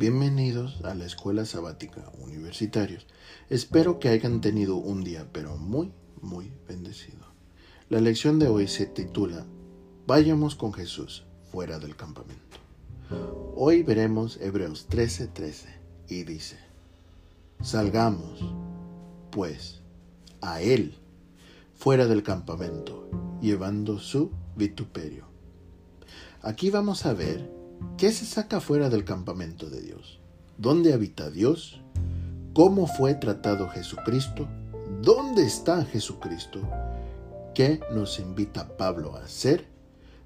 Bienvenidos 0.00 0.80
a 0.82 0.94
la 0.94 1.04
Escuela 1.04 1.44
Sabática 1.44 2.10
Universitarios. 2.20 3.06
Espero 3.50 3.98
que 3.98 4.08
hayan 4.08 4.40
tenido 4.40 4.76
un 4.76 5.04
día 5.04 5.28
pero 5.30 5.58
muy, 5.58 5.92
muy 6.22 6.50
bendecido. 6.66 7.26
La 7.90 8.00
lección 8.00 8.38
de 8.38 8.48
hoy 8.48 8.66
se 8.66 8.86
titula 8.86 9.44
Vayamos 10.06 10.54
con 10.54 10.72
Jesús 10.72 11.26
fuera 11.52 11.78
del 11.78 11.96
campamento. 11.96 12.56
Hoy 13.54 13.82
veremos 13.82 14.38
Hebreos 14.40 14.88
13:13 14.88 15.66
y 16.08 16.22
dice, 16.22 16.56
Salgamos, 17.60 18.40
pues, 19.30 19.82
a 20.40 20.62
Él 20.62 20.94
fuera 21.74 22.06
del 22.06 22.22
campamento, 22.22 23.38
llevando 23.42 23.98
su 23.98 24.30
vituperio. 24.56 25.26
Aquí 26.40 26.70
vamos 26.70 27.04
a 27.04 27.12
ver 27.12 27.59
qué 27.96 28.12
se 28.12 28.24
saca 28.24 28.60
fuera 28.60 28.88
del 28.88 29.04
campamento 29.04 29.68
de 29.68 29.80
Dios, 29.80 30.20
dónde 30.58 30.92
habita 30.92 31.30
Dios, 31.30 31.80
cómo 32.52 32.86
fue 32.86 33.14
tratado 33.14 33.68
Jesucristo, 33.68 34.48
dónde 35.02 35.44
está 35.44 35.84
Jesucristo, 35.84 36.60
qué 37.54 37.80
nos 37.92 38.18
invita 38.18 38.76
Pablo 38.76 39.16
a 39.16 39.24
hacer, 39.24 39.66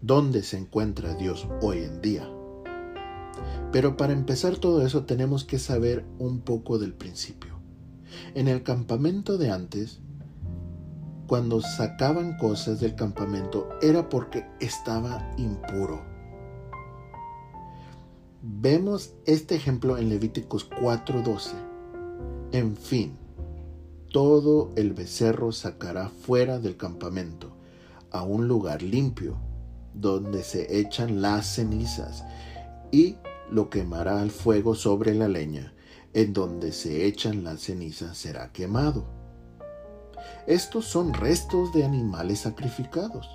dónde 0.00 0.42
se 0.42 0.58
encuentra 0.58 1.14
Dios 1.14 1.46
hoy 1.60 1.78
en 1.78 2.00
día. 2.00 2.28
Pero 3.72 3.96
para 3.96 4.12
empezar 4.12 4.56
todo 4.56 4.84
eso 4.84 5.04
tenemos 5.04 5.44
que 5.44 5.58
saber 5.58 6.04
un 6.18 6.40
poco 6.40 6.78
del 6.78 6.94
principio. 6.94 7.58
En 8.34 8.48
el 8.48 8.62
campamento 8.62 9.38
de 9.38 9.50
antes, 9.50 10.00
cuando 11.26 11.60
sacaban 11.60 12.38
cosas 12.38 12.80
del 12.80 12.94
campamento 12.94 13.68
era 13.82 14.08
porque 14.08 14.46
estaba 14.60 15.30
impuro. 15.36 16.02
Vemos 18.50 19.12
este 19.26 19.54
ejemplo 19.54 19.98
en 19.98 20.08
Levíticos 20.08 20.64
4:12. 20.64 21.52
En 22.52 22.76
fin, 22.76 23.18
todo 24.10 24.72
el 24.74 24.94
becerro 24.94 25.52
sacará 25.52 26.08
fuera 26.08 26.58
del 26.58 26.78
campamento, 26.78 27.52
a 28.10 28.22
un 28.22 28.48
lugar 28.48 28.82
limpio, 28.82 29.36
donde 29.92 30.42
se 30.42 30.78
echan 30.78 31.20
las 31.20 31.46
cenizas, 31.46 32.24
y 32.90 33.16
lo 33.50 33.68
quemará 33.68 34.22
al 34.22 34.30
fuego 34.30 34.74
sobre 34.74 35.14
la 35.14 35.28
leña, 35.28 35.74
en 36.14 36.32
donde 36.32 36.72
se 36.72 37.04
echan 37.06 37.44
las 37.44 37.60
cenizas 37.60 38.16
será 38.16 38.50
quemado 38.50 39.18
estos 40.48 40.86
son 40.86 41.12
restos 41.12 41.74
de 41.74 41.84
animales 41.84 42.40
sacrificados. 42.40 43.28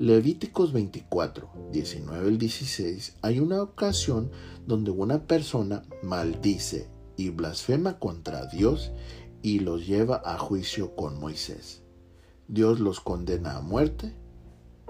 Levíticos 0.00 0.72
24, 0.72 1.70
19 1.72 2.28
al 2.28 2.38
16, 2.38 3.16
hay 3.20 3.40
una 3.40 3.60
ocasión 3.60 4.30
donde 4.64 4.92
una 4.92 5.26
persona 5.26 5.82
maldice 6.04 6.88
y 7.16 7.30
blasfema 7.30 7.98
contra 7.98 8.46
Dios 8.46 8.92
y 9.42 9.58
los 9.58 9.88
lleva 9.88 10.22
a 10.24 10.38
juicio 10.38 10.94
con 10.94 11.18
Moisés. 11.18 11.82
Dios 12.46 12.78
los 12.78 13.00
condena 13.00 13.56
a 13.56 13.60
muerte, 13.60 14.14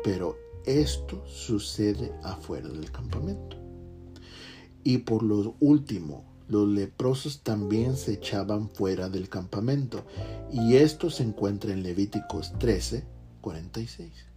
pero 0.05 0.37
esto 0.67 1.25
sucede 1.27 2.12
afuera 2.22 2.69
del 2.69 2.93
campamento. 2.93 3.56
Y 4.84 4.98
por 4.98 5.22
lo 5.22 5.56
último, 5.59 6.25
los 6.48 6.69
leprosos 6.69 7.43
también 7.43 7.97
se 7.97 8.12
echaban 8.12 8.69
fuera 8.69 9.09
del 9.09 9.31
campamento, 9.31 10.05
y 10.53 10.77
esto 10.77 11.09
se 11.09 11.22
encuentra 11.22 11.72
en 11.72 11.83
Levíticos 11.83 12.53
13, 12.59 13.06
46. 13.41 14.28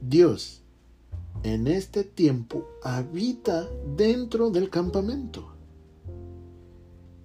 Dios 0.00 0.62
en 1.42 1.66
este 1.66 2.04
tiempo 2.04 2.66
habita 2.82 3.68
dentro 3.96 4.50
del 4.50 4.70
campamento 4.70 5.52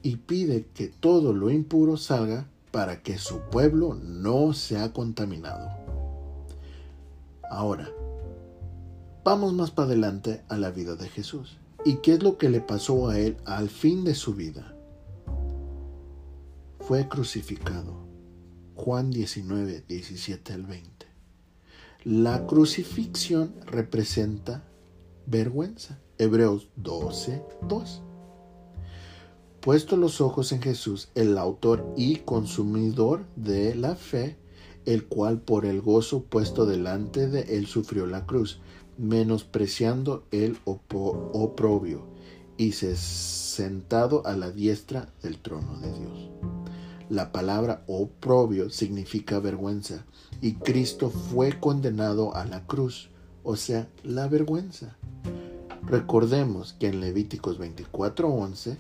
y 0.01 0.17
pide 0.17 0.67
que 0.73 0.88
todo 0.88 1.34
lo 1.34 1.50
impuro 1.50 1.97
salga 1.97 2.47
para 2.72 3.01
que 3.03 3.17
su 3.17 3.39
pueblo 3.51 3.94
no 3.95 4.53
sea 4.53 4.91
contaminado. 4.91 5.69
Ahora, 7.50 7.89
vamos 9.23 9.53
más 9.53 9.72
para 9.72 9.88
adelante 9.88 10.41
a 10.50 10.57
la 10.57 10.72
vida 10.72 10.95
de 10.95 11.07
Jesús. 11.07 11.57
¿Y 11.85 11.97
qué 11.97 12.13
es 12.13 12.23
lo 12.23 12.38
que 12.38 12.50
le 12.50 12.61
pasó 12.61 13.09
a 13.09 13.19
él 13.19 13.38
al 13.45 13.69
fin 13.69 14.03
de 14.03 14.16
su 14.16 14.34
vida? 14.34 14.75
Fue 16.79 17.07
crucificado. 17.07 18.03
Juan 18.75 19.11
19, 19.11 19.84
17 19.88 20.53
al 20.53 20.63
20. 20.63 21.03
La 22.06 22.46
crucifixión 22.47 23.53
representa 23.66 24.66
vergüenza. 25.25 26.02
Hebreos 26.18 26.68
12, 26.75 27.41
2. 27.69 28.02
Puesto 29.62 29.96
los 29.96 30.19
ojos 30.19 30.52
en 30.52 30.62
Jesús, 30.62 31.08
el 31.16 31.38
autor 31.38 31.94
y 31.96 32.18
consumidor 32.18 33.25
de 33.38 33.74
la 33.75 33.96
fe, 33.96 34.36
el 34.86 35.06
cual 35.06 35.40
por 35.40 35.66
el 35.66 35.80
gozo 35.80 36.24
puesto 36.24 36.66
delante 36.66 37.30
de 37.30 37.58
él 37.58 37.68
sufrió 37.68 38.06
la 38.06 38.25
cruz, 38.25 38.59
menospreciando 38.97 40.25
el 40.31 40.58
oprobio, 40.66 42.03
y 42.58 42.74
se 42.74 42.97
sentado 42.97 44.28
a 44.28 44.35
la 44.35 44.52
diestra 44.52 45.14
del 45.22 45.38
trono 45.38 45.80
de 45.80 45.94
Dios. 45.94 46.53
La 47.13 47.31
palabra 47.31 47.84
oprobio 47.85 48.72
significa 48.72 49.38
vergüenza, 49.38 50.03
y 50.41 50.53
Cristo 50.53 51.12
fue 51.12 51.59
condenado 51.59 52.35
a 52.35 52.44
la 52.44 52.66
cruz, 52.66 53.12
o 53.44 53.56
sea, 53.56 53.88
la 54.03 54.28
vergüenza. 54.28 54.97
Recordemos 55.85 56.73
que 56.73 56.88
en 56.88 57.02
Levíticos 57.02 57.59
24, 57.59 58.28
11 58.28 58.78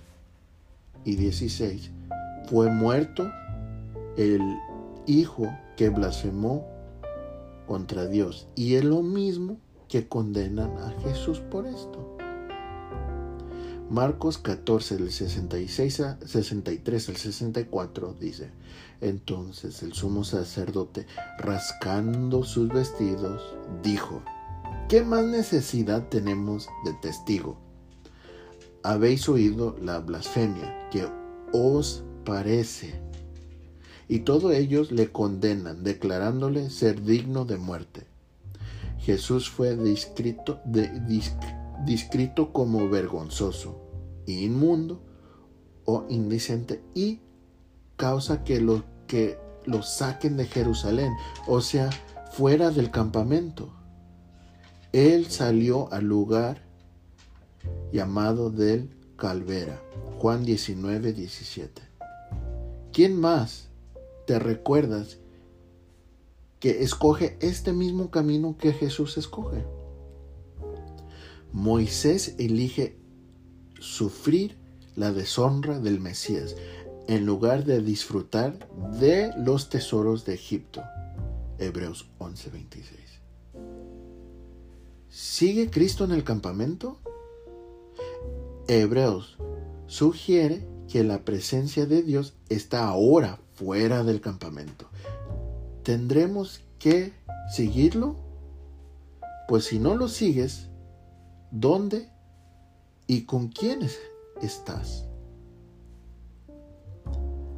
y 1.05 1.15
16 1.15 1.91
fue 2.49 2.71
muerto 2.71 3.29
el 4.17 4.41
hijo 5.05 5.55
que 5.77 5.89
blasfemó 5.89 6.65
contra 7.67 8.07
Dios, 8.07 8.47
y 8.55 8.73
es 8.73 8.83
lo 8.83 9.03
mismo 9.03 9.59
que 9.87 10.07
condenan 10.07 10.75
a 10.79 10.89
Jesús 11.03 11.39
por 11.39 11.67
esto. 11.67 12.17
Marcos 13.89 14.37
14 14.37 14.97
del 14.97 15.11
66 15.11 15.99
a 15.99 16.17
63 16.25 17.09
al 17.09 17.17
64 17.17 18.15
dice, 18.19 18.49
entonces 19.01 19.83
el 19.83 19.93
sumo 19.93 20.23
sacerdote, 20.23 21.05
rascando 21.37 22.43
sus 22.43 22.69
vestidos, 22.69 23.41
dijo, 23.83 24.23
¿qué 24.87 25.03
más 25.03 25.25
necesidad 25.25 26.07
tenemos 26.07 26.69
de 26.85 26.93
testigo? 27.01 27.57
Habéis 28.81 29.27
oído 29.29 29.75
la 29.81 29.99
blasfemia 29.99 30.89
que 30.89 31.07
os 31.51 32.03
parece. 32.25 33.01
Y 34.07 34.19
todos 34.19 34.53
ellos 34.53 34.91
le 34.91 35.11
condenan, 35.11 35.83
declarándole 35.83 36.69
ser 36.69 37.03
digno 37.03 37.45
de 37.45 37.57
muerte. 37.57 38.07
Jesús 38.99 39.49
fue 39.49 39.75
descrito, 39.75 40.61
como 42.51 42.89
vergonzoso, 42.89 43.79
inmundo 44.25 45.01
o 45.85 46.05
indecente 46.09 46.83
y 46.93 47.21
causa 47.95 48.43
que 48.43 48.59
lo, 48.59 48.83
que 49.07 49.37
saquen 49.81 50.37
de 50.37 50.45
Jerusalén, 50.45 51.13
o 51.47 51.61
sea, 51.61 51.89
fuera 52.31 52.71
del 52.71 52.91
campamento. 52.91 53.73
Él 54.91 55.27
salió 55.27 55.91
al 55.91 56.05
lugar 56.05 56.63
llamado 57.91 58.49
del 58.49 58.89
Calvera, 59.15 59.81
Juan 60.19 60.43
19, 60.45 61.13
17. 61.13 61.81
¿Quién 62.91 63.19
más 63.19 63.69
te 64.25 64.39
recuerdas 64.39 65.17
que 66.63 66.81
escoge 66.81 67.35
este 67.41 67.73
mismo 67.73 68.09
camino 68.09 68.55
que 68.57 68.71
Jesús 68.71 69.17
escoge. 69.17 69.65
Moisés 71.53 72.35
elige 72.37 72.97
sufrir 73.79 74.57
la 74.95 75.11
deshonra 75.13 75.79
del 75.79 75.99
Mesías 75.99 76.55
en 77.07 77.25
lugar 77.25 77.63
de 77.63 77.81
disfrutar 77.81 78.67
de 78.99 79.31
los 79.37 79.69
tesoros 79.69 80.25
de 80.25 80.33
Egipto. 80.33 80.83
Hebreos 81.59 82.09
11:26. 82.19 83.21
¿Sigue 85.09 85.69
Cristo 85.69 86.03
en 86.03 86.11
el 86.11 86.23
campamento? 86.23 86.99
Hebreos 88.67 89.37
sugiere 89.87 90.67
que 90.87 91.03
la 91.03 91.23
presencia 91.23 91.85
de 91.85 92.01
Dios 92.01 92.33
está 92.49 92.87
ahora 92.87 93.39
fuera 93.53 94.03
del 94.03 94.19
campamento. 94.21 94.89
¿tendremos 95.83 96.61
que 96.79 97.13
seguirlo? 97.51 98.15
Pues 99.47 99.65
si 99.65 99.79
no 99.79 99.95
lo 99.95 100.07
sigues, 100.07 100.69
¿dónde 101.53 102.09
y 103.05 103.25
con 103.25 103.49
quiénes 103.49 103.99
estás? 104.41 105.05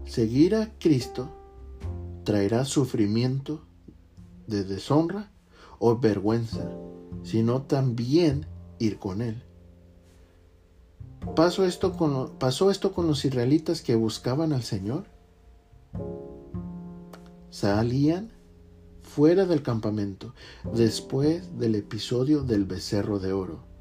Seguir 0.05 0.55
a 0.55 0.69
Cristo 0.79 1.29
traerá 2.25 2.65
sufrimiento 2.65 3.61
de 4.47 4.65
deshonra 4.65 5.31
o 5.79 5.97
vergüenza, 5.97 6.69
sino 7.23 7.61
también 7.61 8.45
ir 8.79 8.99
con 8.99 9.21
Él. 9.21 9.41
¿Pasó 11.35 11.65
esto, 11.65 11.93
con, 11.93 12.37
¿Pasó 12.37 12.69
esto 12.69 12.91
con 12.91 13.07
los 13.07 13.23
israelitas 13.23 13.81
que 13.81 13.95
buscaban 13.95 14.51
al 14.51 14.63
Señor? 14.63 15.05
Salían 17.49 18.31
fuera 19.01 19.45
del 19.45 19.63
campamento 19.63 20.33
después 20.73 21.57
del 21.57 21.75
episodio 21.75 22.43
del 22.43 22.65
becerro 22.65 23.19
de 23.19 23.31
oro 23.31 23.74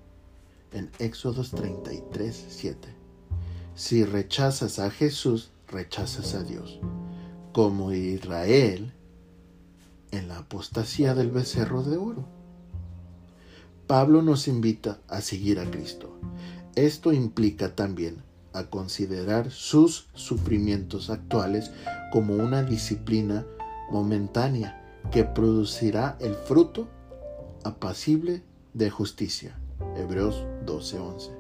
en 0.74 0.90
Éxodos 0.98 1.52
33, 1.52 2.46
7. 2.48 2.88
Si 3.74 4.04
rechazas 4.04 4.78
a 4.78 4.90
Jesús, 4.90 5.52
rechazas 5.68 6.34
a 6.34 6.42
Dios. 6.42 6.80
Como 7.52 7.92
Israel 7.92 8.92
en 10.10 10.28
la 10.28 10.38
apostasía 10.38 11.14
del 11.14 11.30
becerro 11.30 11.82
de 11.82 11.96
oro. 11.96 12.28
Pablo 13.86 14.22
nos 14.22 14.48
invita 14.48 15.00
a 15.08 15.20
seguir 15.20 15.60
a 15.60 15.70
Cristo. 15.70 16.18
Esto 16.74 17.12
implica 17.12 17.74
también 17.74 18.22
a 18.52 18.64
considerar 18.70 19.50
sus 19.50 20.08
sufrimientos 20.14 21.10
actuales 21.10 21.70
como 22.12 22.34
una 22.34 22.62
disciplina 22.62 23.44
momentánea 23.90 25.00
que 25.10 25.24
producirá 25.24 26.16
el 26.20 26.34
fruto 26.34 26.88
apacible 27.64 28.42
de 28.72 28.90
justicia. 28.90 29.58
Hebreos 29.96 30.44
12:11. 30.66 31.30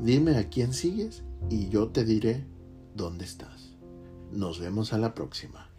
Dime 0.00 0.36
a 0.38 0.48
quién 0.48 0.72
sigues 0.72 1.24
y 1.48 1.68
yo 1.68 1.88
te 1.88 2.04
diré 2.04 2.46
dónde 2.94 3.24
estás. 3.24 3.76
Nos 4.32 4.60
vemos 4.60 4.92
a 4.92 4.98
la 4.98 5.14
próxima. 5.14 5.69